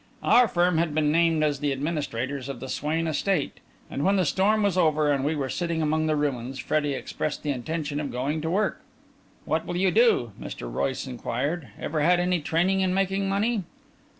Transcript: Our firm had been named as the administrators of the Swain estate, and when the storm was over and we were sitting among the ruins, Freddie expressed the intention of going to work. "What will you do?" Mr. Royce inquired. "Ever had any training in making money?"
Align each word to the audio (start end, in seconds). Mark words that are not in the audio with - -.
Our 0.23 0.47
firm 0.47 0.79
had 0.79 0.95
been 0.95 1.11
named 1.11 1.43
as 1.43 1.59
the 1.59 1.71
administrators 1.71 2.49
of 2.49 2.59
the 2.59 2.67
Swain 2.69 3.05
estate, 3.05 3.59
and 3.87 4.03
when 4.03 4.15
the 4.15 4.25
storm 4.25 4.63
was 4.63 4.75
over 4.75 5.11
and 5.11 5.23
we 5.23 5.35
were 5.35 5.47
sitting 5.47 5.79
among 5.79 6.07
the 6.07 6.15
ruins, 6.15 6.57
Freddie 6.57 6.95
expressed 6.95 7.43
the 7.43 7.51
intention 7.51 7.99
of 7.99 8.11
going 8.11 8.41
to 8.41 8.49
work. 8.49 8.81
"What 9.45 9.67
will 9.67 9.77
you 9.77 9.91
do?" 9.91 10.31
Mr. 10.41 10.73
Royce 10.73 11.05
inquired. 11.05 11.67
"Ever 11.79 12.01
had 12.01 12.19
any 12.19 12.41
training 12.41 12.79
in 12.79 12.95
making 12.95 13.29
money?" 13.29 13.61